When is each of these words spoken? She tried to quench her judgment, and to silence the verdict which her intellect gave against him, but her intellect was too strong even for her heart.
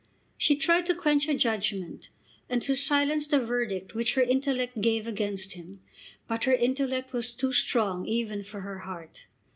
She 0.35 0.55
tried 0.55 0.87
to 0.87 0.95
quench 0.95 1.27
her 1.27 1.35
judgment, 1.35 2.09
and 2.49 2.59
to 2.63 2.73
silence 2.73 3.27
the 3.27 3.39
verdict 3.39 3.93
which 3.93 4.15
her 4.15 4.23
intellect 4.23 4.81
gave 4.81 5.05
against 5.05 5.51
him, 5.51 5.79
but 6.27 6.45
her 6.45 6.53
intellect 6.55 7.13
was 7.13 7.29
too 7.29 7.53
strong 7.53 8.07
even 8.07 8.41
for 8.41 8.61
her 8.61 8.79
heart. 8.79 9.27